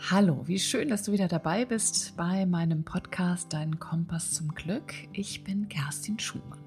[0.00, 4.94] Hallo, wie schön, dass du wieder dabei bist bei meinem Podcast Dein Kompass zum Glück.
[5.12, 6.60] Ich bin Kerstin Schumann.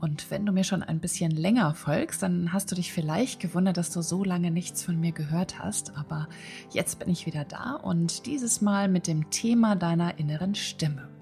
[0.00, 3.76] Und wenn du mir schon ein bisschen länger folgst, dann hast du dich vielleicht gewundert,
[3.76, 5.96] dass du so lange nichts von mir gehört hast.
[5.98, 6.28] Aber
[6.70, 11.15] jetzt bin ich wieder da und dieses Mal mit dem Thema deiner inneren Stimme.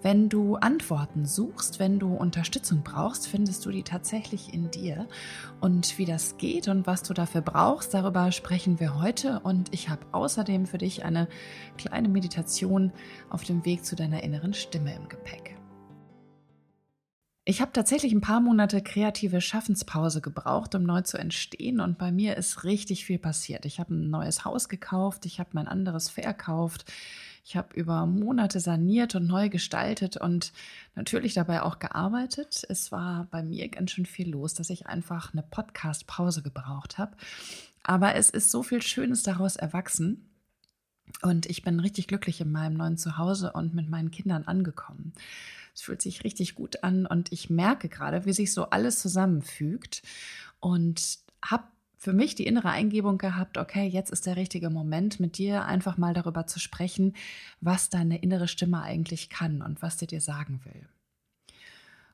[0.00, 5.08] Wenn du Antworten suchst, wenn du Unterstützung brauchst, findest du die tatsächlich in dir.
[5.60, 9.40] Und wie das geht und was du dafür brauchst, darüber sprechen wir heute.
[9.40, 11.26] Und ich habe außerdem für dich eine
[11.78, 12.92] kleine Meditation
[13.28, 15.56] auf dem Weg zu deiner inneren Stimme im Gepäck.
[17.44, 21.80] Ich habe tatsächlich ein paar Monate kreative Schaffenspause gebraucht, um neu zu entstehen.
[21.80, 23.64] Und bei mir ist richtig viel passiert.
[23.64, 26.84] Ich habe ein neues Haus gekauft, ich habe mein anderes verkauft.
[27.48, 30.52] Ich habe über Monate saniert und neu gestaltet und
[30.94, 32.62] natürlich dabei auch gearbeitet.
[32.68, 37.16] Es war bei mir ganz schön viel los, dass ich einfach eine Podcast-Pause gebraucht habe.
[37.82, 40.28] Aber es ist so viel Schönes daraus erwachsen.
[41.22, 45.14] Und ich bin richtig glücklich in meinem neuen Zuhause und mit meinen Kindern angekommen.
[45.74, 50.02] Es fühlt sich richtig gut an und ich merke gerade, wie sich so alles zusammenfügt
[50.60, 51.64] und habe
[51.98, 55.98] für mich die innere Eingebung gehabt, okay, jetzt ist der richtige Moment, mit dir einfach
[55.98, 57.14] mal darüber zu sprechen,
[57.60, 60.88] was deine innere Stimme eigentlich kann und was sie dir sagen will.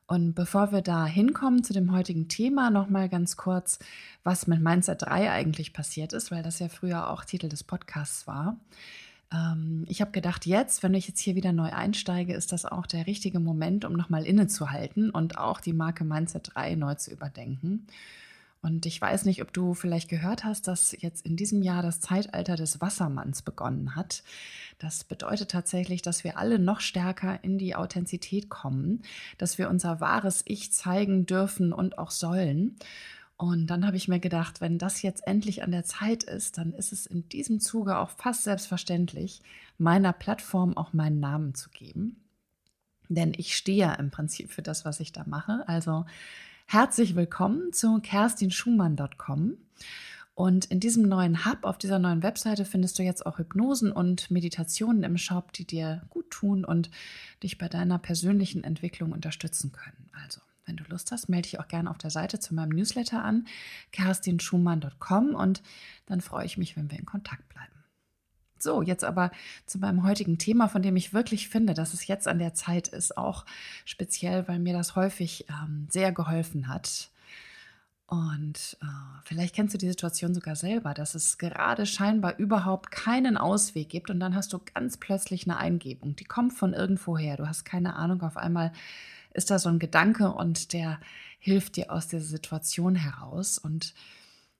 [0.07, 3.79] Und bevor wir da hinkommen zu dem heutigen Thema, nochmal ganz kurz,
[4.23, 8.27] was mit Mindset 3 eigentlich passiert ist, weil das ja früher auch Titel des Podcasts
[8.27, 8.57] war.
[9.31, 12.85] Ähm, ich habe gedacht, jetzt, wenn ich jetzt hier wieder neu einsteige, ist das auch
[12.85, 17.87] der richtige Moment, um nochmal innezuhalten und auch die Marke Mindset 3 neu zu überdenken.
[18.65, 21.99] Und ich weiß nicht, ob du vielleicht gehört hast, dass jetzt in diesem Jahr das
[21.99, 24.23] Zeitalter des Wassermanns begonnen hat.
[24.79, 29.03] Das bedeutet tatsächlich, dass wir alle noch stärker in die Authentizität kommen,
[29.37, 32.75] dass wir unser wahres Ich zeigen dürfen und auch sollen.
[33.37, 36.73] Und dann habe ich mir gedacht, wenn das jetzt endlich an der Zeit ist, dann
[36.73, 39.43] ist es in diesem Zuge auch fast selbstverständlich,
[39.77, 42.25] meiner Plattform auch meinen Namen zu geben.
[43.09, 45.63] Denn ich stehe ja im Prinzip für das, was ich da mache.
[45.67, 46.07] Also
[46.67, 49.57] Herzlich willkommen zu kerstinschumann.com.
[50.33, 54.31] Und in diesem neuen Hub, auf dieser neuen Webseite, findest du jetzt auch Hypnosen und
[54.31, 56.89] Meditationen im Shop, die dir gut tun und
[57.43, 60.09] dich bei deiner persönlichen Entwicklung unterstützen können.
[60.23, 63.23] Also, wenn du Lust hast, melde dich auch gerne auf der Seite zu meinem Newsletter
[63.23, 63.45] an,
[63.91, 65.61] kerstinschumann.com und
[66.07, 67.74] dann freue ich mich, wenn wir in Kontakt bleiben.
[68.65, 69.29] So, jetzt aber
[69.67, 72.87] zu meinem heutigen Thema, von dem ich wirklich finde, dass es jetzt an der Zeit
[72.87, 73.45] ist, auch
[73.85, 77.11] speziell, weil mir das häufig ähm, sehr geholfen hat.
[78.07, 78.85] Und äh,
[79.23, 84.09] vielleicht kennst du die Situation sogar selber, dass es gerade scheinbar überhaupt keinen Ausweg gibt
[84.09, 87.37] und dann hast du ganz plötzlich eine Eingebung, die kommt von irgendwoher.
[87.37, 88.71] Du hast keine Ahnung, auf einmal
[89.35, 90.99] ist da so ein Gedanke und der
[91.37, 93.93] hilft dir aus dieser Situation heraus und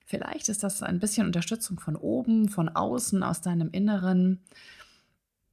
[0.06, 4.44] Vielleicht ist das ein bisschen Unterstützung von oben, von außen, aus deinem Inneren.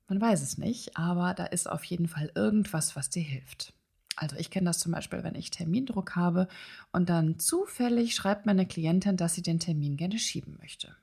[0.08, 3.72] Man weiß es nicht, aber da ist auf jeden Fall irgendwas, was dir hilft.
[4.14, 6.48] Also ich kenne das zum Beispiel, wenn ich Termindruck habe
[6.92, 10.94] und dann zufällig schreibt meine Klientin, dass sie den Termin gerne schieben möchte.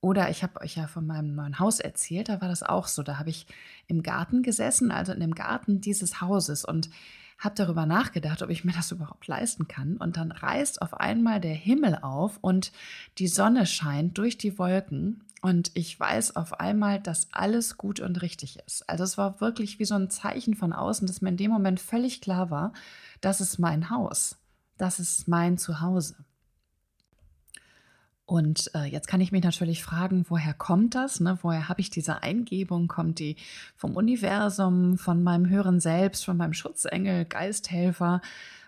[0.00, 3.02] Oder ich habe euch ja von meinem neuen Haus erzählt, da war das auch so.
[3.02, 3.46] Da habe ich
[3.88, 6.90] im Garten gesessen, also in dem Garten dieses Hauses und
[7.38, 9.96] habe darüber nachgedacht, ob ich mir das überhaupt leisten kann.
[9.96, 12.72] Und dann reißt auf einmal der Himmel auf und
[13.18, 15.22] die Sonne scheint durch die Wolken.
[15.42, 18.88] Und ich weiß auf einmal, dass alles gut und richtig ist.
[18.88, 21.78] Also es war wirklich wie so ein Zeichen von außen, dass mir in dem Moment
[21.78, 22.72] völlig klar war,
[23.20, 24.38] das ist mein Haus.
[24.78, 26.16] Das ist mein Zuhause.
[28.26, 31.20] Und äh, jetzt kann ich mich natürlich fragen, woher kommt das?
[31.20, 31.38] Ne?
[31.42, 32.88] Woher habe ich diese Eingebung?
[32.88, 33.36] Kommt die
[33.76, 38.20] vom Universum, von meinem höheren Selbst, von meinem Schutzengel, Geisthelfer,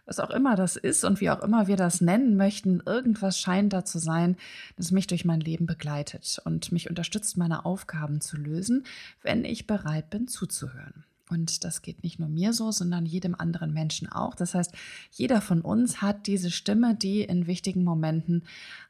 [0.07, 2.81] was auch immer das ist und wie auch immer wir das nennen möchten?
[2.87, 4.37] Irgendwas scheint da zu sein,
[4.77, 8.87] das mich durch mein Leben begleitet und mich unterstützt, meine Aufgaben zu lösen,
[9.23, 11.05] wenn ich bereit bin zuzuhören.
[11.31, 14.35] Und das geht nicht nur mir so, sondern jedem anderen Menschen auch.
[14.35, 14.73] Das heißt,
[15.11, 18.45] jeder von uns hat diese Stimme, die in wichtigen Momenten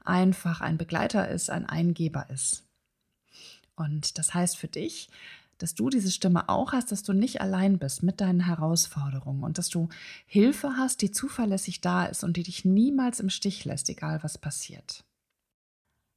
[0.05, 2.65] einfach ein Begleiter ist, ein Eingeber ist.
[3.75, 5.09] Und das heißt für dich,
[5.59, 9.59] dass du diese Stimme auch hast, dass du nicht allein bist mit deinen Herausforderungen und
[9.59, 9.89] dass du
[10.27, 14.39] Hilfe hast, die zuverlässig da ist und die dich niemals im Stich lässt, egal was
[14.39, 15.05] passiert.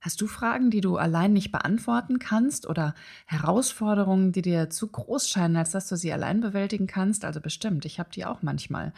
[0.01, 2.95] Hast du Fragen, die du allein nicht beantworten kannst oder
[3.27, 7.24] Herausforderungen, die dir zu groß scheinen, als dass du sie allein bewältigen kannst?
[7.24, 8.94] Also bestimmt, ich habe die auch manchmal.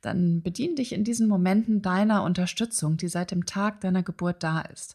[0.00, 4.62] Dann bedien dich in diesen Momenten deiner Unterstützung, die seit dem Tag deiner Geburt da
[4.62, 4.94] ist.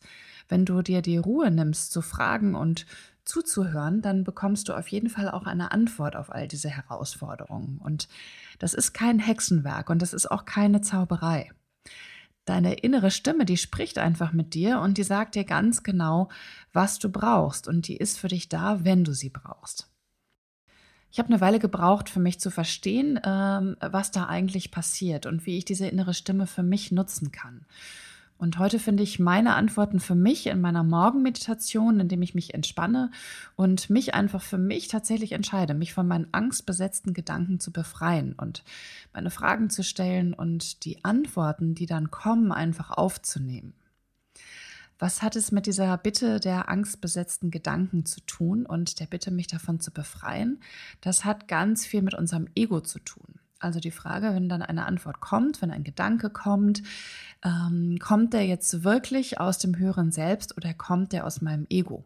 [0.49, 2.87] Wenn du dir die Ruhe nimmst, zu fragen und
[3.23, 7.77] zuzuhören, dann bekommst du auf jeden Fall auch eine Antwort auf all diese Herausforderungen.
[7.77, 8.07] Und
[8.57, 11.51] das ist kein Hexenwerk und das ist auch keine Zauberei.
[12.45, 16.29] Deine innere Stimme, die spricht einfach mit dir und die sagt dir ganz genau,
[16.73, 17.67] was du brauchst.
[17.67, 19.87] Und die ist für dich da, wenn du sie brauchst.
[21.11, 25.45] Ich habe eine Weile gebraucht, für mich zu verstehen, ähm, was da eigentlich passiert und
[25.45, 27.65] wie ich diese innere Stimme für mich nutzen kann.
[28.41, 33.11] Und heute finde ich meine Antworten für mich in meiner Morgenmeditation, indem ich mich entspanne
[33.55, 38.63] und mich einfach für mich tatsächlich entscheide, mich von meinen angstbesetzten Gedanken zu befreien und
[39.13, 43.75] meine Fragen zu stellen und die Antworten, die dann kommen, einfach aufzunehmen.
[44.97, 49.45] Was hat es mit dieser Bitte der angstbesetzten Gedanken zu tun und der Bitte, mich
[49.45, 50.59] davon zu befreien?
[51.01, 53.40] Das hat ganz viel mit unserem Ego zu tun.
[53.61, 56.81] Also die Frage, wenn dann eine Antwort kommt, wenn ein Gedanke kommt,
[57.43, 62.03] ähm, kommt der jetzt wirklich aus dem höheren Selbst oder kommt der aus meinem Ego?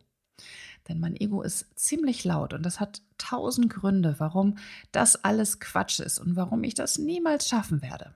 [0.88, 4.58] Denn mein Ego ist ziemlich laut und das hat tausend Gründe, warum
[4.92, 8.14] das alles Quatsch ist und warum ich das niemals schaffen werde.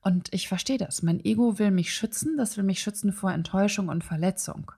[0.00, 1.02] Und ich verstehe das.
[1.02, 4.70] Mein Ego will mich schützen, das will mich schützen vor Enttäuschung und Verletzung.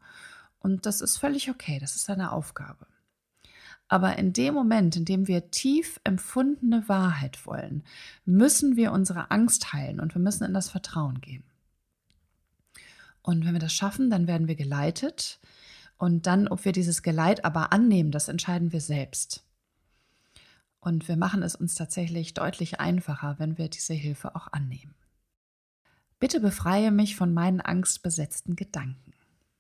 [0.61, 2.87] Und das ist völlig okay, das ist seine Aufgabe.
[3.93, 7.83] Aber in dem Moment, in dem wir tief empfundene Wahrheit wollen,
[8.25, 11.43] müssen wir unsere Angst heilen und wir müssen in das Vertrauen gehen.
[13.21, 15.41] Und wenn wir das schaffen, dann werden wir geleitet.
[15.99, 19.45] Und dann, ob wir dieses Geleit aber annehmen, das entscheiden wir selbst.
[20.79, 24.95] Und wir machen es uns tatsächlich deutlich einfacher, wenn wir diese Hilfe auch annehmen.
[26.21, 29.10] Bitte befreie mich von meinen angstbesetzten Gedanken.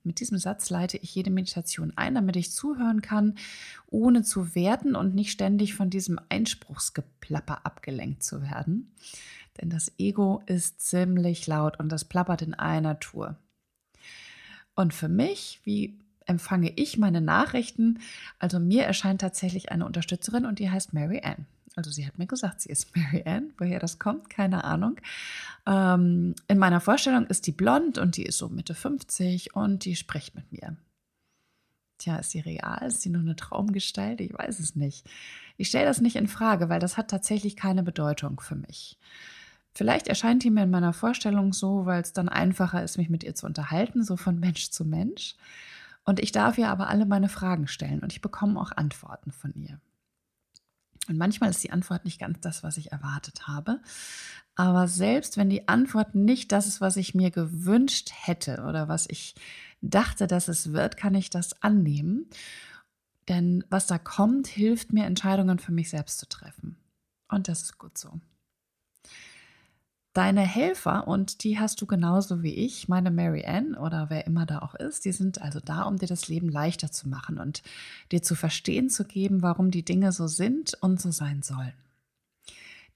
[0.03, 3.35] Mit diesem Satz leite ich jede Meditation ein, damit ich zuhören kann,
[3.87, 8.95] ohne zu werten und nicht ständig von diesem Einspruchsgeplapper abgelenkt zu werden.
[9.61, 13.37] Denn das Ego ist ziemlich laut und das plappert in einer Tour.
[14.75, 17.99] Und für mich, wie empfange ich meine Nachrichten?
[18.39, 21.47] Also mir erscheint tatsächlich eine Unterstützerin und die heißt Mary Ann.
[21.81, 23.55] Also sie hat mir gesagt, sie ist Mary Ann.
[23.57, 25.01] Woher das kommt, keine Ahnung.
[25.67, 29.97] Ähm, in meiner Vorstellung ist die blond und die ist so Mitte 50 und die
[29.97, 30.77] spricht mit mir.
[31.97, 32.87] Tja, ist sie real?
[32.87, 34.21] Ist sie nur eine Traumgestalt?
[34.21, 35.09] Ich weiß es nicht.
[35.57, 38.99] Ich stelle das nicht in Frage, weil das hat tatsächlich keine Bedeutung für mich.
[39.73, 43.25] Vielleicht erscheint die mir in meiner Vorstellung so, weil es dann einfacher ist, mich mit
[43.25, 45.35] ihr zu unterhalten, so von Mensch zu Mensch.
[46.05, 49.55] Und ich darf ihr aber alle meine Fragen stellen und ich bekomme auch Antworten von
[49.55, 49.81] ihr.
[51.11, 53.81] Und manchmal ist die Antwort nicht ganz das, was ich erwartet habe.
[54.55, 59.09] Aber selbst wenn die Antwort nicht das ist, was ich mir gewünscht hätte oder was
[59.11, 59.35] ich
[59.81, 62.31] dachte, dass es wird, kann ich das annehmen.
[63.29, 66.77] Denn was da kommt, hilft mir, Entscheidungen für mich selbst zu treffen.
[67.29, 68.21] Und das ist gut so
[70.13, 74.47] deine Helfer, und die hast du genauso wie ich, meine Mary Ann oder wer immer
[74.47, 77.63] da auch ist, die sind also da, um dir das Leben leichter zu machen und
[78.11, 81.75] dir zu verstehen zu geben, warum die Dinge so sind und so sein sollen.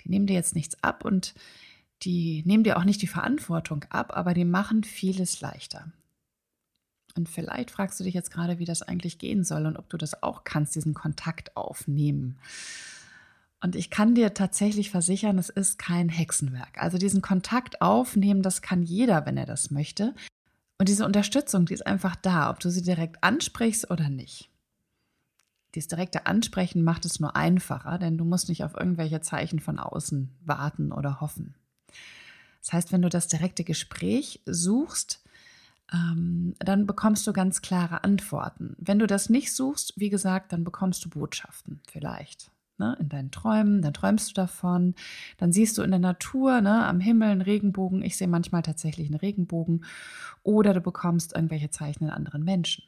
[0.03, 1.35] Die nehmen dir jetzt nichts ab und
[2.03, 5.93] die nehmen dir auch nicht die Verantwortung ab, aber die machen vieles leichter.
[7.17, 9.97] Und vielleicht fragst du dich jetzt gerade, wie das eigentlich gehen soll und ob du
[9.97, 12.39] das auch kannst, diesen Kontakt aufnehmen.
[13.65, 16.77] Und ich kann dir tatsächlich versichern, es ist kein Hexenwerk.
[16.77, 20.15] Also diesen Kontakt aufnehmen, das kann jeder, wenn er das möchte.
[20.77, 24.51] Und diese Unterstützung, die ist einfach da, ob du sie direkt ansprichst oder nicht.
[25.75, 29.79] Dieses direkte Ansprechen macht es nur einfacher, denn du musst nicht auf irgendwelche Zeichen von
[29.79, 31.55] außen warten oder hoffen.
[32.61, 35.25] Das heißt, wenn du das direkte Gespräch suchst,
[35.91, 38.77] ähm, dann bekommst du ganz klare Antworten.
[38.77, 43.31] Wenn du das nicht suchst, wie gesagt, dann bekommst du Botschaften vielleicht ne, in deinen
[43.31, 44.95] Träumen, dann träumst du davon,
[45.39, 49.09] dann siehst du in der Natur, ne, am Himmel einen Regenbogen, ich sehe manchmal tatsächlich
[49.09, 49.85] einen Regenbogen,
[50.43, 52.85] oder du bekommst irgendwelche Zeichen in anderen Menschen.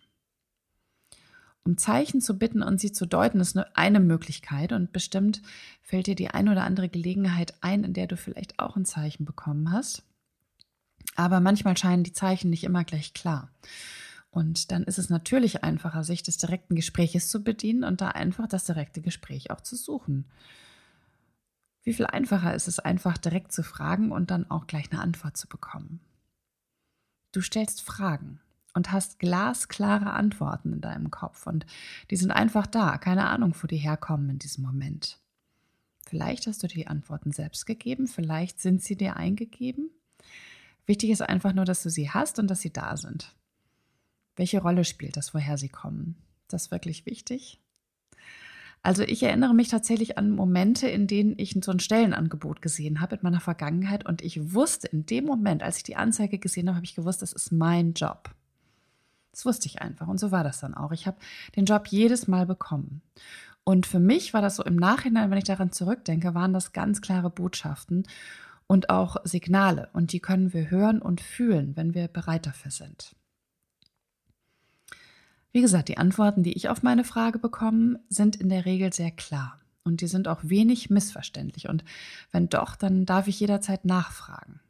[1.64, 5.42] Um Zeichen zu bitten und sie zu deuten, ist nur eine Möglichkeit und bestimmt
[5.82, 9.24] fällt dir die ein oder andere Gelegenheit ein, in der du vielleicht auch ein Zeichen
[9.24, 10.04] bekommen hast.
[11.16, 13.50] Aber manchmal scheinen die Zeichen nicht immer gleich klar.
[14.36, 18.46] Und dann ist es natürlich einfacher, sich des direkten Gespräches zu bedienen und da einfach
[18.46, 20.26] das direkte Gespräch auch zu suchen.
[21.84, 25.38] Wie viel einfacher ist es einfach direkt zu fragen und dann auch gleich eine Antwort
[25.38, 26.00] zu bekommen?
[27.32, 28.38] Du stellst Fragen
[28.74, 31.64] und hast glasklare Antworten in deinem Kopf und
[32.10, 35.18] die sind einfach da, keine Ahnung, wo die herkommen in diesem Moment.
[36.06, 39.88] Vielleicht hast du die Antworten selbst gegeben, vielleicht sind sie dir eingegeben.
[40.84, 43.34] Wichtig ist einfach nur, dass du sie hast und dass sie da sind.
[44.36, 46.16] Welche Rolle spielt das, woher sie kommen?
[46.48, 47.60] Das ist wirklich wichtig.
[48.82, 53.16] Also ich erinnere mich tatsächlich an Momente, in denen ich so ein Stellenangebot gesehen habe
[53.16, 56.76] in meiner Vergangenheit und ich wusste in dem Moment, als ich die Anzeige gesehen habe,
[56.76, 58.30] habe ich gewusst, das ist mein Job.
[59.32, 60.92] Das wusste ich einfach und so war das dann auch.
[60.92, 61.16] Ich habe
[61.56, 63.02] den Job jedes Mal bekommen.
[63.64, 67.00] Und für mich war das so im Nachhinein, wenn ich daran zurückdenke, waren das ganz
[67.00, 68.06] klare Botschaften.
[68.68, 73.15] und auch Signale und die können wir hören und fühlen, wenn wir bereit dafür sind.
[75.56, 79.10] Wie gesagt, die Antworten, die ich auf meine Frage bekomme, sind in der Regel sehr
[79.10, 81.82] klar und die sind auch wenig missverständlich und
[82.30, 84.60] wenn doch, dann darf ich jederzeit nachfragen.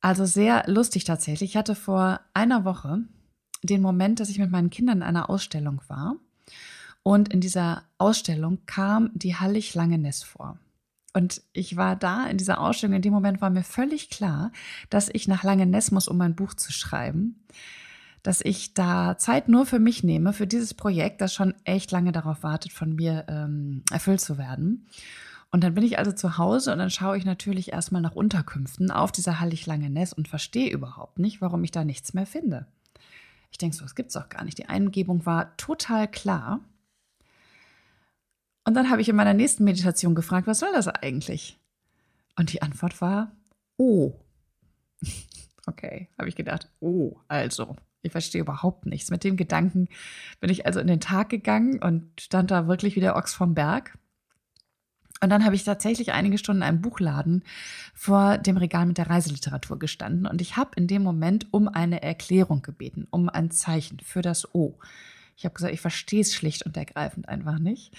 [0.00, 1.50] Also sehr lustig tatsächlich.
[1.50, 3.00] Ich hatte vor einer Woche
[3.62, 6.16] den Moment, dass ich mit meinen Kindern in einer Ausstellung war
[7.02, 10.58] und in dieser Ausstellung kam die Hallig Langeness vor.
[11.12, 12.96] Und ich war da in dieser Ausstellung.
[12.96, 14.50] In dem Moment war mir völlig klar,
[14.88, 17.44] dass ich nach Langeness muss, um mein Buch zu schreiben.
[18.24, 22.10] Dass ich da Zeit nur für mich nehme, für dieses Projekt, das schon echt lange
[22.10, 24.88] darauf wartet, von mir ähm, erfüllt zu werden.
[25.52, 28.90] Und dann bin ich also zu Hause und dann schaue ich natürlich erstmal nach Unterkünften
[28.90, 32.66] auf dieser Hallig Langeness und verstehe überhaupt nicht, warum ich da nichts mehr finde.
[33.52, 34.58] Ich denke so, das gibt's auch gar nicht.
[34.58, 36.58] Die Eingebung war total klar.
[38.64, 41.56] Und dann habe ich in meiner nächsten Meditation gefragt, was soll das eigentlich?
[42.36, 43.30] Und die Antwort war,
[43.76, 44.12] oh.
[45.66, 49.10] Okay, habe ich gedacht, oh, also, ich verstehe überhaupt nichts.
[49.10, 49.88] Mit dem Gedanken
[50.40, 53.54] bin ich also in den Tag gegangen und stand da wirklich wie der Ochs vom
[53.54, 53.98] Berg.
[55.20, 57.44] Und dann habe ich tatsächlich einige Stunden in einem Buchladen
[57.94, 62.02] vor dem Regal mit der Reiseliteratur gestanden und ich habe in dem Moment um eine
[62.02, 64.78] Erklärung gebeten, um ein Zeichen für das O.
[65.36, 67.94] Ich habe gesagt, ich verstehe es schlicht und ergreifend einfach nicht.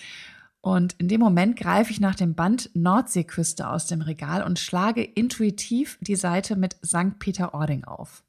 [0.62, 5.04] Und in dem Moment greife ich nach dem Band Nordseeküste aus dem Regal und schlage
[5.04, 7.20] intuitiv die Seite mit St.
[7.20, 8.25] Peter-Ording auf.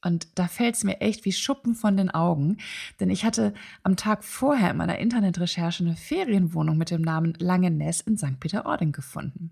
[0.00, 2.58] Und da fällt es mir echt wie Schuppen von den Augen,
[3.00, 3.52] denn ich hatte
[3.82, 8.38] am Tag vorher in meiner Internetrecherche eine Ferienwohnung mit dem Namen Langeness in St.
[8.38, 9.50] Peter-Ording gefunden.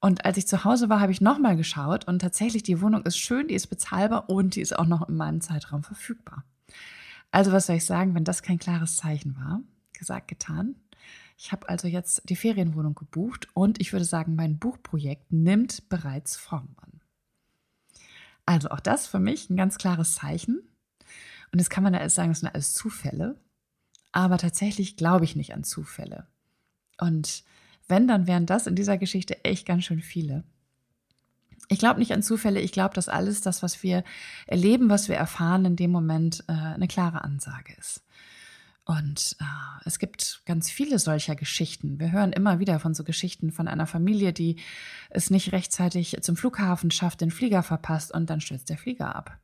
[0.00, 3.18] Und als ich zu Hause war, habe ich nochmal geschaut und tatsächlich die Wohnung ist
[3.18, 6.44] schön, die ist bezahlbar und die ist auch noch in meinem Zeitraum verfügbar.
[7.30, 9.62] Also was soll ich sagen, wenn das kein klares Zeichen war?
[9.92, 10.76] Gesagt, getan.
[11.36, 16.36] Ich habe also jetzt die Ferienwohnung gebucht und ich würde sagen, mein Buchprojekt nimmt bereits
[16.36, 16.93] Form an.
[18.46, 20.62] Also auch das für mich ein ganz klares Zeichen.
[21.52, 23.40] Und jetzt kann man alles sagen, das sind alles Zufälle.
[24.12, 26.26] Aber tatsächlich glaube ich nicht an Zufälle.
[26.98, 27.44] Und
[27.88, 30.44] wenn, dann wären das in dieser Geschichte echt ganz schön viele.
[31.68, 32.60] Ich glaube nicht an Zufälle.
[32.60, 34.04] Ich glaube, dass alles das, was wir
[34.46, 38.04] erleben, was wir erfahren, in dem Moment äh, eine klare Ansage ist.
[38.84, 39.44] Und äh,
[39.86, 41.98] es gibt ganz viele solcher Geschichten.
[41.98, 44.56] Wir hören immer wieder von so Geschichten von einer Familie, die
[45.08, 49.38] es nicht rechtzeitig zum Flughafen schafft, den Flieger verpasst und dann stürzt der Flieger ab.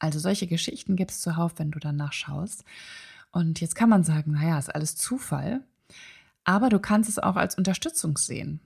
[0.00, 2.64] Also solche Geschichten gibt es zuhauf, wenn du danach schaust.
[3.30, 5.60] Und jetzt kann man sagen, naja, ist alles Zufall.
[6.42, 8.60] Aber du kannst es auch als Unterstützung sehen.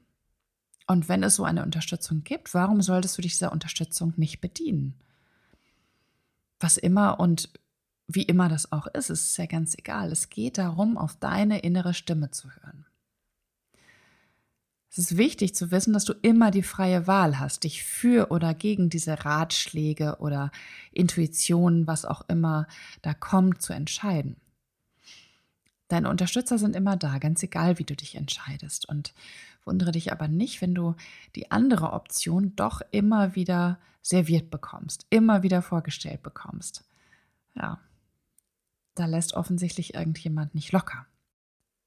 [0.86, 4.94] Und wenn es so eine Unterstützung gibt, warum solltest du dich dieser Unterstützung nicht bedienen?
[6.60, 7.50] Was immer und
[8.06, 10.12] wie immer das auch ist, ist ja ganz egal.
[10.12, 12.86] Es geht darum, auf deine innere Stimme zu hören.
[14.90, 18.54] Es ist wichtig zu wissen, dass du immer die freie Wahl hast, dich für oder
[18.54, 20.52] gegen diese Ratschläge oder
[20.92, 22.68] Intuitionen, was auch immer
[23.02, 24.36] da kommt, zu entscheiden.
[25.88, 28.88] Deine Unterstützer sind immer da, ganz egal, wie du dich entscheidest.
[28.88, 29.14] Und
[29.64, 30.94] wundere dich aber nicht, wenn du
[31.34, 36.84] die andere Option doch immer wieder serviert bekommst, immer wieder vorgestellt bekommst.
[37.56, 37.80] Ja,
[38.94, 41.06] da lässt offensichtlich irgendjemand nicht locker.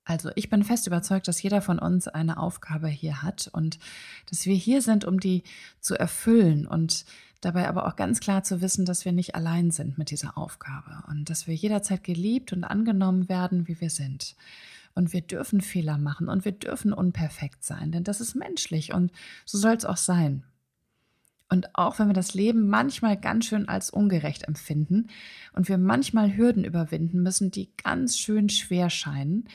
[0.07, 3.77] Also ich bin fest überzeugt, dass jeder von uns eine Aufgabe hier hat und
[4.29, 5.43] dass wir hier sind, um die
[5.81, 7.05] zu erfüllen und
[7.41, 11.03] dabei aber auch ganz klar zu wissen, dass wir nicht allein sind mit dieser Aufgabe
[11.09, 14.35] und dass wir jederzeit geliebt und angenommen werden, wie wir sind.
[14.95, 19.11] Und wir dürfen Fehler machen und wir dürfen unperfekt sein, denn das ist menschlich und
[19.45, 20.43] so soll es auch sein.
[21.49, 25.07] Und auch wenn wir das Leben manchmal ganz schön als ungerecht empfinden
[25.53, 29.47] und wir manchmal Hürden überwinden müssen, die ganz schön schwer scheinen,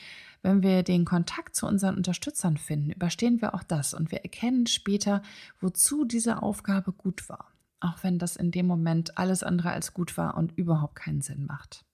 [0.42, 4.66] wenn wir den Kontakt zu unseren Unterstützern finden, überstehen wir auch das und wir erkennen
[4.66, 5.22] später,
[5.60, 10.16] wozu diese Aufgabe gut war, auch wenn das in dem Moment alles andere als gut
[10.16, 11.84] war und überhaupt keinen Sinn macht.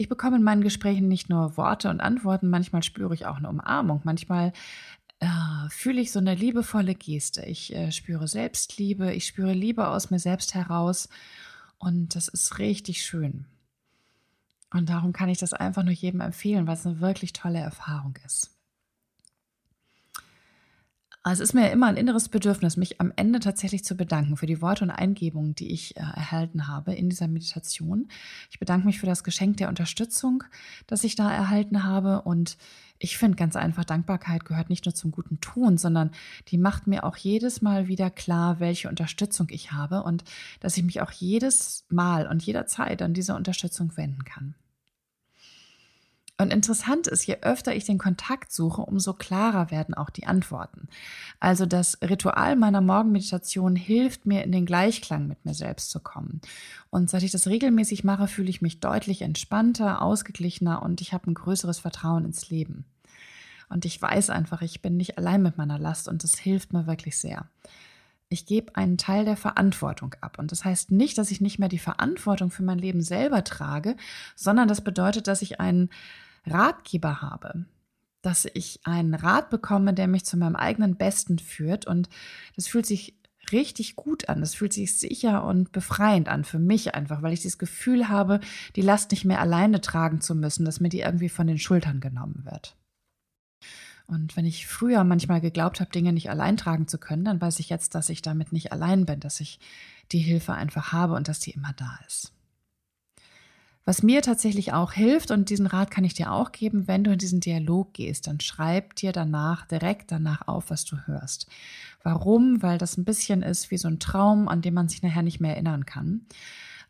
[0.00, 3.48] Ich bekomme in meinen Gesprächen nicht nur Worte und Antworten, manchmal spüre ich auch eine
[3.48, 4.52] Umarmung, manchmal
[5.20, 7.44] äh, fühle ich so eine liebevolle Geste.
[7.44, 11.08] Ich äh, spüre Selbstliebe, ich spüre Liebe aus mir selbst heraus
[11.78, 13.46] und das ist richtig schön.
[14.70, 18.18] Und darum kann ich das einfach nur jedem empfehlen, weil es eine wirklich tolle Erfahrung
[18.26, 18.54] ist.
[21.24, 24.62] Es ist mir immer ein inneres Bedürfnis, mich am Ende tatsächlich zu bedanken für die
[24.62, 28.08] Worte und Eingebungen, die ich äh, erhalten habe in dieser Meditation.
[28.50, 30.44] Ich bedanke mich für das Geschenk der Unterstützung,
[30.86, 32.56] das ich da erhalten habe und
[32.98, 36.10] ich finde ganz einfach, Dankbarkeit gehört nicht nur zum guten Ton, sondern
[36.48, 40.24] die macht mir auch jedes Mal wieder klar, welche Unterstützung ich habe und
[40.60, 44.54] dass ich mich auch jedes Mal und jederzeit an diese Unterstützung wenden kann.
[46.40, 50.88] Und interessant ist, je öfter ich den Kontakt suche, umso klarer werden auch die Antworten.
[51.40, 56.40] Also das Ritual meiner Morgenmeditation hilft mir, in den Gleichklang mit mir selbst zu kommen.
[56.90, 61.28] Und seit ich das regelmäßig mache, fühle ich mich deutlich entspannter, ausgeglichener und ich habe
[61.28, 62.84] ein größeres Vertrauen ins Leben.
[63.68, 66.86] Und ich weiß einfach, ich bin nicht allein mit meiner Last und das hilft mir
[66.86, 67.46] wirklich sehr.
[68.28, 70.38] Ich gebe einen Teil der Verantwortung ab.
[70.38, 73.96] Und das heißt nicht, dass ich nicht mehr die Verantwortung für mein Leben selber trage,
[74.36, 75.90] sondern das bedeutet, dass ich einen
[76.48, 77.66] Ratgeber habe,
[78.22, 81.86] dass ich einen Rat bekomme, der mich zu meinem eigenen Besten führt.
[81.86, 82.08] Und
[82.56, 83.18] das fühlt sich
[83.52, 84.40] richtig gut an.
[84.40, 88.40] Das fühlt sich sicher und befreiend an für mich einfach, weil ich das Gefühl habe,
[88.76, 92.00] die Last nicht mehr alleine tragen zu müssen, dass mir die irgendwie von den Schultern
[92.00, 92.76] genommen wird.
[94.06, 97.58] Und wenn ich früher manchmal geglaubt habe, Dinge nicht allein tragen zu können, dann weiß
[97.60, 99.60] ich jetzt, dass ich damit nicht allein bin, dass ich
[100.12, 102.32] die Hilfe einfach habe und dass die immer da ist.
[103.88, 107.12] Was mir tatsächlich auch hilft, und diesen Rat kann ich dir auch geben, wenn du
[107.12, 111.46] in diesen Dialog gehst, dann schreib dir danach, direkt danach auf, was du hörst.
[112.02, 112.62] Warum?
[112.62, 115.40] Weil das ein bisschen ist wie so ein Traum, an dem man sich nachher nicht
[115.40, 116.26] mehr erinnern kann.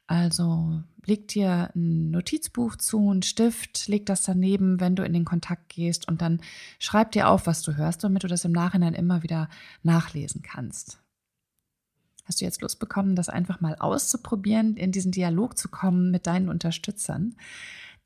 [0.09, 5.25] Also leg dir ein Notizbuch zu, einen Stift, leg das daneben, wenn du in den
[5.25, 6.41] Kontakt gehst und dann
[6.81, 9.49] schreib dir auf, was du hörst, damit du das im Nachhinein immer wieder
[9.85, 10.99] nachlesen kannst.
[12.29, 16.27] Hast du jetzt Lust bekommen, das einfach mal auszuprobieren, in diesen Dialog zu kommen mit
[16.27, 17.35] deinen Unterstützern?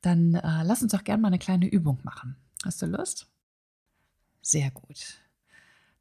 [0.01, 2.37] Dann äh, lass uns doch gerne mal eine kleine Übung machen.
[2.63, 3.27] Hast du Lust?
[4.41, 5.19] Sehr gut.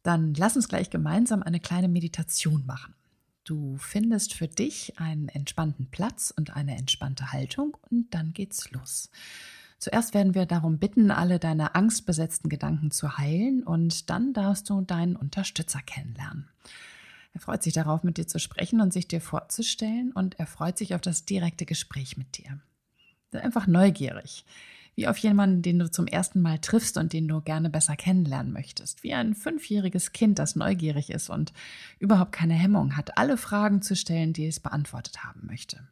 [0.04, 2.94] Dann lass uns gleich gemeinsam eine kleine Meditation machen.
[3.42, 9.10] Du findest für dich einen entspannten Platz und eine entspannte Haltung und dann geht's los.
[9.78, 14.80] Zuerst werden wir darum bitten, alle deine angstbesetzten Gedanken zu heilen und dann darfst du
[14.82, 16.48] deinen Unterstützer kennenlernen.
[17.32, 20.78] Er freut sich darauf, mit dir zu sprechen und sich dir vorzustellen und er freut
[20.78, 22.60] sich auf das direkte Gespräch mit dir.
[23.32, 24.44] Einfach neugierig.
[24.94, 28.52] Wie auf jemanden, den du zum ersten Mal triffst und den du gerne besser kennenlernen
[28.52, 29.02] möchtest.
[29.02, 31.54] Wie ein fünfjähriges Kind, das neugierig ist und
[31.98, 35.88] überhaupt keine Hemmung hat, alle Fragen zu stellen, die es beantwortet haben möchte.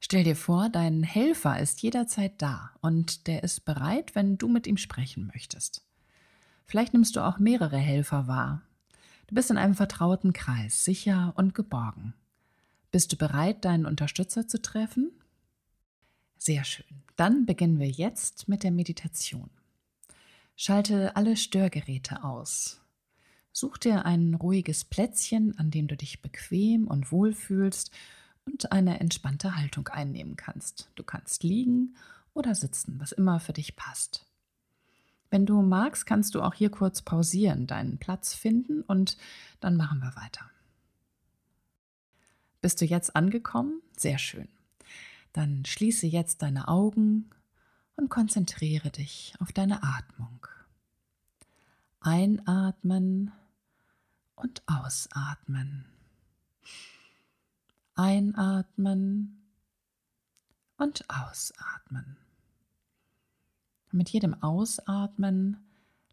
[0.00, 4.66] Stell dir vor, dein Helfer ist jederzeit da und der ist bereit, wenn du mit
[4.66, 5.82] ihm sprechen möchtest.
[6.64, 8.62] Vielleicht nimmst du auch mehrere Helfer wahr,
[9.28, 12.14] Du bist in einem vertrauten Kreis, sicher und geborgen.
[12.90, 15.12] Bist du bereit, deinen Unterstützer zu treffen?
[16.38, 17.02] Sehr schön.
[17.16, 19.50] Dann beginnen wir jetzt mit der Meditation.
[20.56, 22.80] Schalte alle Störgeräte aus.
[23.52, 27.90] Such dir ein ruhiges Plätzchen, an dem du dich bequem und wohl fühlst
[28.46, 30.90] und eine entspannte Haltung einnehmen kannst.
[30.94, 31.96] Du kannst liegen
[32.32, 34.27] oder sitzen, was immer für dich passt.
[35.30, 39.16] Wenn du magst, kannst du auch hier kurz pausieren, deinen Platz finden und
[39.60, 40.50] dann machen wir weiter.
[42.60, 43.82] Bist du jetzt angekommen?
[43.96, 44.48] Sehr schön.
[45.32, 47.30] Dann schließe jetzt deine Augen
[47.96, 50.46] und konzentriere dich auf deine Atmung.
[52.00, 53.32] Einatmen
[54.34, 55.84] und ausatmen.
[57.94, 59.42] Einatmen
[60.76, 62.16] und ausatmen.
[63.90, 65.56] Mit jedem Ausatmen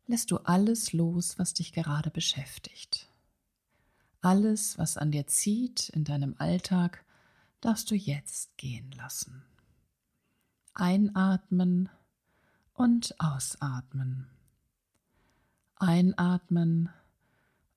[0.07, 3.07] lässt du alles los, was dich gerade beschäftigt.
[4.21, 7.03] Alles, was an dir zieht in deinem Alltag,
[7.61, 9.43] darfst du jetzt gehen lassen.
[10.73, 11.89] Einatmen
[12.73, 14.27] und ausatmen.
[15.75, 16.89] Einatmen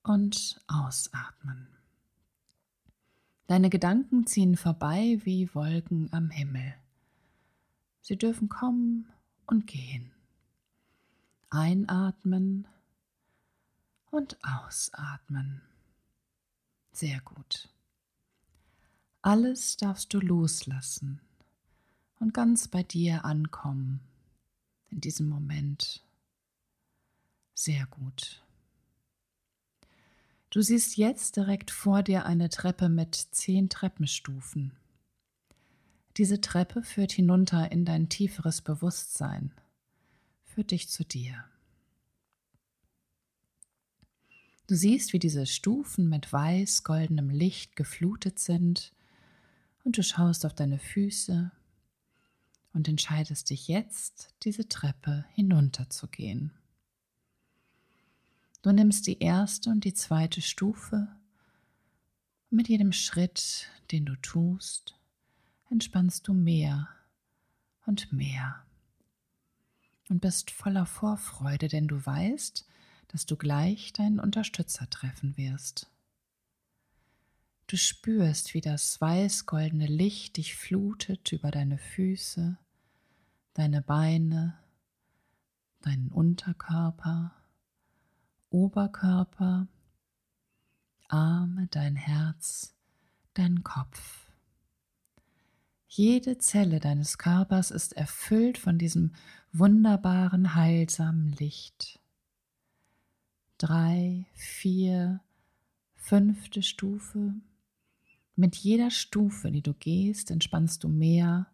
[0.02, 1.68] und ausatmen.
[3.46, 6.74] Deine Gedanken ziehen vorbei wie Wolken am Himmel.
[8.00, 9.08] Sie dürfen kommen
[9.48, 10.12] und gehen.
[11.50, 12.68] Einatmen
[14.11, 15.62] und ausatmen.
[16.92, 17.68] Sehr gut.
[19.22, 21.20] Alles darfst du loslassen
[22.20, 24.00] und ganz bei dir ankommen
[24.90, 26.04] in diesem Moment.
[27.54, 28.42] Sehr gut.
[30.50, 34.72] Du siehst jetzt direkt vor dir eine Treppe mit zehn Treppenstufen.
[36.18, 39.52] Diese Treppe führt hinunter in dein tieferes Bewusstsein,
[40.42, 41.44] führt dich zu dir.
[44.66, 48.92] Du siehst, wie diese Stufen mit weiß-goldenem Licht geflutet sind
[49.85, 51.52] und du schaust auf deine Füße
[52.72, 56.52] und entscheidest dich jetzt, diese Treppe hinunterzugehen.
[58.62, 61.09] Du nimmst die erste und die zweite Stufe
[62.50, 64.97] und mit jedem Schritt, den du tust,
[65.70, 66.88] entspannst du mehr
[67.87, 68.64] und mehr
[70.09, 72.66] und bist voller Vorfreude, denn du weißt,
[73.09, 75.90] dass du gleich deinen Unterstützer treffen wirst.
[77.66, 82.57] Du spürst, wie das weiß-goldene Licht dich flutet über deine Füße,
[83.52, 84.59] deine Beine,
[85.83, 87.35] deinen Unterkörper,
[88.50, 89.68] Oberkörper,
[91.09, 92.74] Arme, dein Herz,
[93.35, 94.27] dein Kopf.
[95.90, 99.14] Jede Zelle deines Körpers ist erfüllt von diesem
[99.53, 101.98] wunderbaren, heilsamen Licht.
[103.57, 105.20] Drei, vier,
[105.96, 107.35] fünfte Stufe.
[108.37, 111.46] Mit jeder Stufe, die du gehst, entspannst du mehr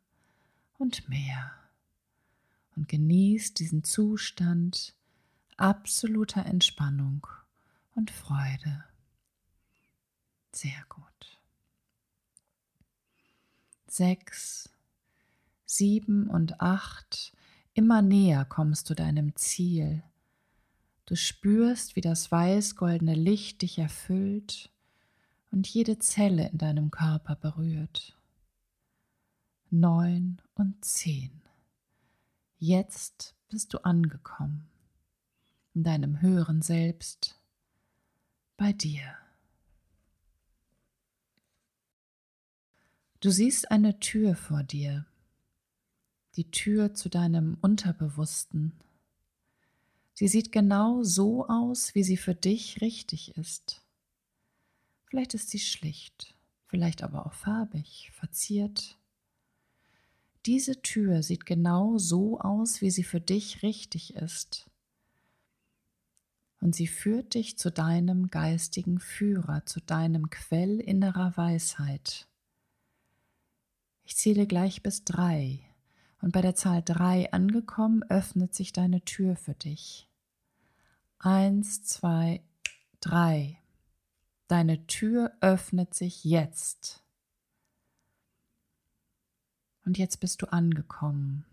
[0.78, 1.52] und mehr
[2.74, 4.96] und genießt diesen Zustand
[5.56, 7.26] absoluter Entspannung
[7.94, 8.84] und Freude.
[10.50, 11.33] Sehr gut.
[13.94, 14.68] Sechs,
[15.66, 17.32] sieben und acht,
[17.74, 20.02] immer näher kommst du deinem Ziel.
[21.06, 24.68] Du spürst, wie das weiß-goldene Licht dich erfüllt
[25.52, 28.18] und jede Zelle in deinem Körper berührt.
[29.70, 31.42] Neun und zehn.
[32.58, 34.68] Jetzt bist du angekommen
[35.72, 37.40] in deinem höheren Selbst,
[38.56, 39.23] bei dir.
[43.24, 45.06] Du siehst eine Tür vor dir,
[46.36, 48.74] die Tür zu deinem Unterbewussten.
[50.12, 53.80] Sie sieht genau so aus, wie sie für dich richtig ist.
[55.06, 56.34] Vielleicht ist sie schlicht,
[56.66, 58.98] vielleicht aber auch farbig, verziert.
[60.44, 64.68] Diese Tür sieht genau so aus, wie sie für dich richtig ist
[66.60, 72.28] und sie führt dich zu deinem geistigen Führer, zu deinem Quell innerer Weisheit.
[74.04, 75.60] Ich zähle gleich bis drei,
[76.20, 80.08] und bei der Zahl drei angekommen, öffnet sich deine Tür für dich.
[81.18, 82.42] Eins, zwei,
[83.00, 83.58] drei.
[84.46, 87.02] Deine Tür öffnet sich jetzt.
[89.84, 91.44] Und jetzt bist du angekommen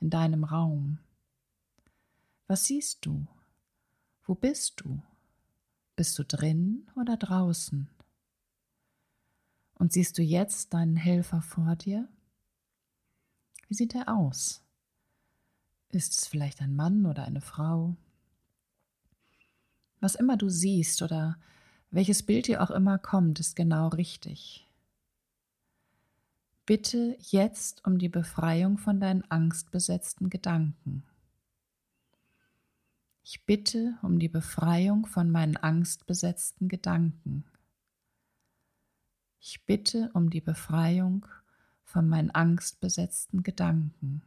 [0.00, 0.98] in deinem Raum.
[2.46, 3.26] Was siehst du?
[4.24, 5.00] Wo bist du?
[5.96, 7.88] Bist du drin oder draußen?
[9.84, 12.08] Und siehst du jetzt deinen Helfer vor dir?
[13.68, 14.62] Wie sieht er aus?
[15.90, 17.94] Ist es vielleicht ein Mann oder eine Frau?
[20.00, 21.36] Was immer du siehst oder
[21.90, 24.66] welches Bild dir auch immer kommt, ist genau richtig.
[26.64, 31.04] Bitte jetzt um die Befreiung von deinen angstbesetzten Gedanken.
[33.22, 37.44] Ich bitte um die Befreiung von meinen angstbesetzten Gedanken.
[39.46, 41.26] Ich bitte um die Befreiung
[41.84, 44.22] von meinen angstbesetzten Gedanken.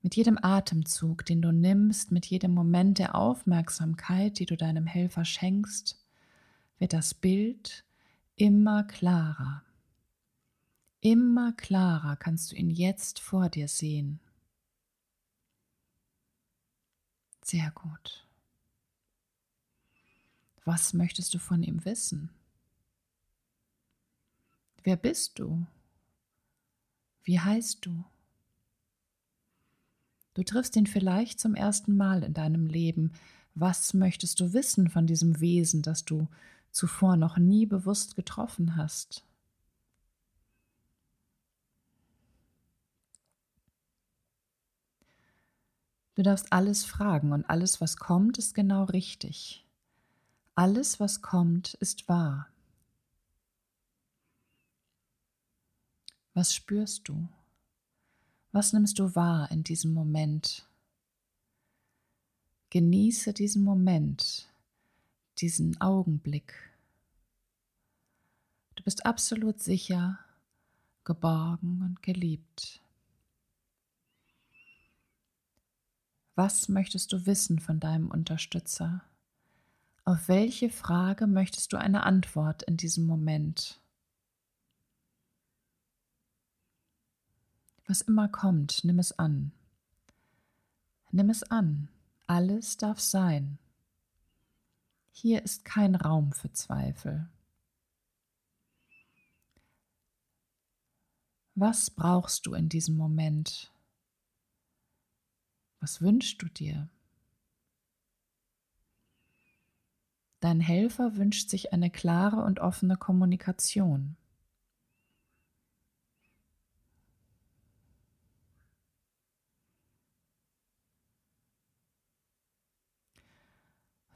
[0.00, 5.26] Mit jedem Atemzug, den du nimmst, mit jedem Moment der Aufmerksamkeit, die du deinem Helfer
[5.26, 6.02] schenkst,
[6.78, 7.84] wird das Bild
[8.34, 9.62] immer klarer.
[11.02, 14.20] Immer klarer kannst du ihn jetzt vor dir sehen.
[17.42, 18.26] Sehr gut.
[20.64, 22.30] Was möchtest du von ihm wissen?
[24.84, 25.66] Wer bist du?
[27.22, 28.04] Wie heißt du?
[30.34, 33.12] Du triffst ihn vielleicht zum ersten Mal in deinem Leben.
[33.54, 36.28] Was möchtest du wissen von diesem Wesen, das du
[36.70, 39.24] zuvor noch nie bewusst getroffen hast?
[46.14, 49.66] Du darfst alles fragen und alles, was kommt, ist genau richtig.
[50.54, 52.48] Alles, was kommt, ist wahr.
[56.34, 57.28] Was spürst du?
[58.50, 60.66] Was nimmst du wahr in diesem Moment?
[62.70, 64.48] Genieße diesen Moment,
[65.38, 66.52] diesen Augenblick.
[68.74, 70.18] Du bist absolut sicher,
[71.04, 72.80] geborgen und geliebt.
[76.34, 79.04] Was möchtest du wissen von deinem Unterstützer?
[80.04, 83.80] Auf welche Frage möchtest du eine Antwort in diesem Moment?
[87.86, 89.52] Was immer kommt, nimm es an.
[91.10, 91.88] Nimm es an.
[92.26, 93.58] Alles darf sein.
[95.12, 97.28] Hier ist kein Raum für Zweifel.
[101.54, 103.70] Was brauchst du in diesem Moment?
[105.78, 106.88] Was wünschst du dir?
[110.40, 114.16] Dein Helfer wünscht sich eine klare und offene Kommunikation.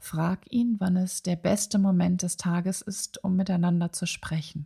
[0.09, 4.65] Frag ihn, wann es der beste Moment des Tages ist, um miteinander zu sprechen.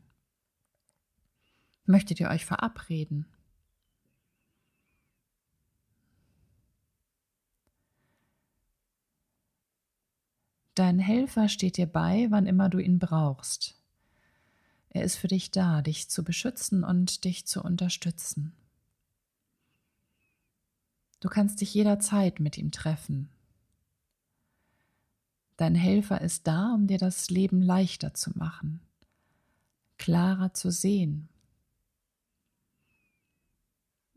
[1.84, 3.26] Möchtet ihr euch verabreden?
[10.76, 13.76] Dein Helfer steht dir bei, wann immer du ihn brauchst.
[14.92, 18.54] Er ist für dich da, dich zu beschützen und dich zu unterstützen.
[21.20, 23.28] Du kannst dich jederzeit mit ihm treffen,
[25.64, 28.82] Dein Helfer ist da, um dir das Leben leichter zu machen,
[29.98, 31.30] klarer zu sehen.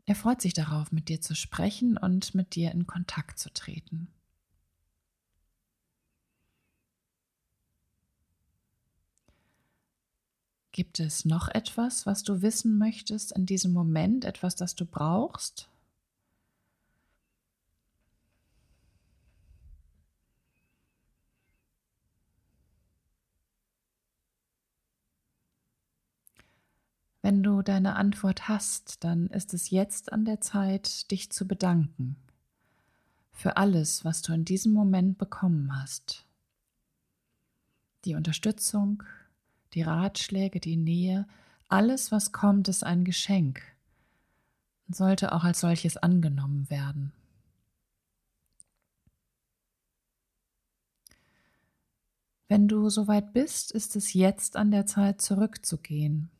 [0.05, 4.09] Er freut sich darauf, mit dir zu sprechen und mit dir in Kontakt zu treten.
[10.73, 15.69] Gibt es noch etwas, was du wissen möchtest in diesem Moment, etwas, das du brauchst?
[27.27, 32.15] Wenn du deine Antwort hast, dann ist es jetzt an der Zeit, dich zu bedanken
[33.33, 36.25] für alles, was du in diesem Moment bekommen hast.
[38.05, 39.03] Die Unterstützung,
[39.73, 41.27] die Ratschläge, die Nähe,
[41.67, 43.61] alles, was kommt, ist ein Geschenk
[44.87, 47.11] und sollte auch als solches angenommen werden.
[52.47, 56.31] Wenn du soweit bist, ist es jetzt an der Zeit zurückzugehen.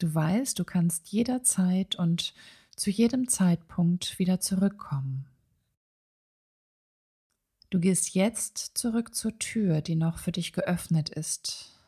[0.00, 2.32] Du weißt, du kannst jederzeit und
[2.74, 5.26] zu jedem Zeitpunkt wieder zurückkommen.
[7.68, 11.78] Du gehst jetzt zurück zur Tür, die noch für dich geöffnet ist.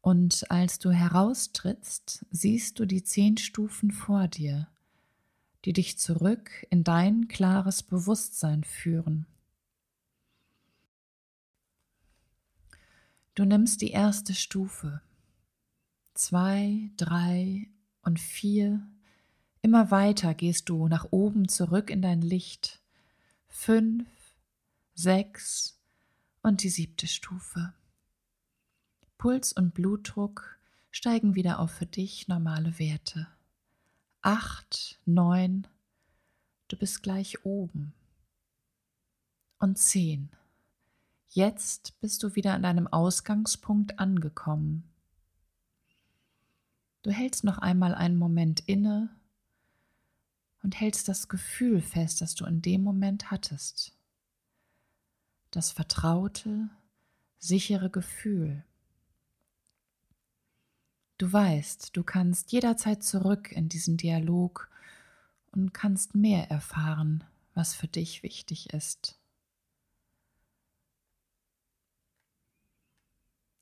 [0.00, 4.66] Und als du heraustrittst, siehst du die zehn Stufen vor dir,
[5.66, 9.26] die dich zurück in dein klares Bewusstsein führen.
[13.34, 15.02] Du nimmst die erste Stufe,
[16.14, 17.68] zwei, drei
[18.02, 18.86] und vier.
[19.62, 22.80] Immer weiter gehst du nach oben zurück in dein Licht.
[23.48, 24.08] Fünf,
[24.94, 25.78] sechs
[26.42, 27.72] und die siebte Stufe.
[29.18, 30.58] Puls und Blutdruck
[30.90, 33.26] steigen wieder auf für dich normale Werte.
[34.20, 35.66] Acht, neun,
[36.68, 37.94] du bist gleich oben.
[39.58, 40.30] Und zehn.
[41.30, 44.84] Jetzt bist du wieder an deinem Ausgangspunkt angekommen.
[47.04, 49.08] Du hältst noch einmal einen Moment inne
[50.64, 53.94] und hältst das Gefühl fest, das du in dem Moment hattest
[55.54, 56.68] das vertraute,
[57.38, 58.64] sichere Gefühl.
[61.18, 64.68] Du weißt, du kannst jederzeit zurück in diesen Dialog
[65.52, 67.22] und kannst mehr erfahren,
[67.54, 69.16] was für dich wichtig ist.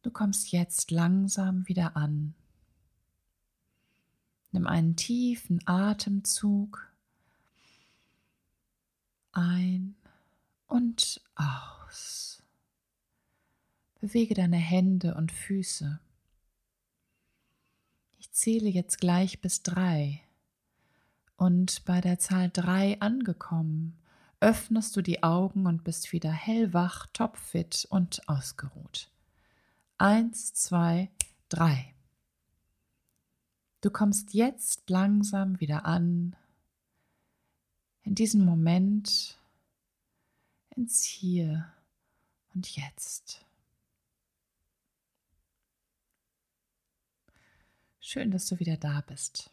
[0.00, 2.35] Du kommst jetzt langsam wieder an.
[4.53, 6.93] Nimm einen tiefen Atemzug
[9.33, 9.97] ein
[10.67, 12.43] und aus.
[14.01, 16.01] Bewege deine Hände und Füße.
[18.19, 20.21] Ich zähle jetzt gleich bis drei.
[21.37, 23.99] Und bei der Zahl drei angekommen,
[24.41, 29.11] öffnest du die Augen und bist wieder hellwach, topfit und ausgeruht.
[29.99, 31.11] Eins, zwei,
[31.49, 31.95] drei.
[33.83, 36.37] Du kommst jetzt langsam wieder an.
[38.05, 39.40] In diesem Moment
[40.77, 41.66] ins Hier
[42.55, 43.45] und Jetzt.
[48.01, 49.51] Schön, dass du wieder da bist.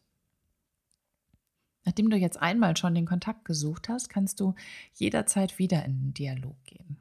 [1.85, 4.53] Nachdem du jetzt einmal schon den Kontakt gesucht hast, kannst du
[4.93, 6.97] jederzeit wieder in den Dialog gehen.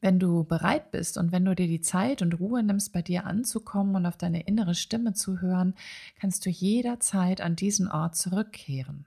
[0.00, 3.24] Wenn du bereit bist und wenn du dir die Zeit und Ruhe nimmst, bei dir
[3.24, 5.74] anzukommen und auf deine innere Stimme zu hören,
[6.20, 9.06] kannst du jederzeit an diesen Ort zurückkehren.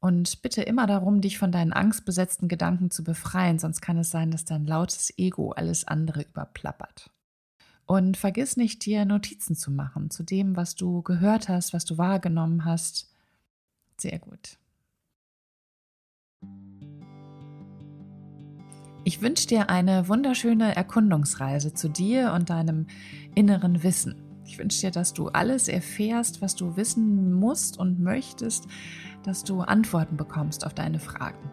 [0.00, 4.30] Und bitte immer darum, dich von deinen angstbesetzten Gedanken zu befreien, sonst kann es sein,
[4.30, 7.10] dass dein lautes Ego alles andere überplappert.
[7.86, 11.96] Und vergiss nicht, dir Notizen zu machen zu dem, was du gehört hast, was du
[11.96, 13.10] wahrgenommen hast.
[13.96, 14.58] Sehr gut.
[19.06, 22.86] Ich wünsche dir eine wunderschöne Erkundungsreise zu dir und deinem
[23.34, 24.14] inneren Wissen.
[24.46, 28.66] Ich wünsche dir, dass du alles erfährst, was du wissen musst und möchtest,
[29.22, 31.50] dass du Antworten bekommst auf deine Fragen.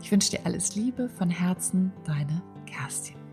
[0.00, 3.23] Ich wünsche dir alles Liebe von Herzen, deine Kerstin.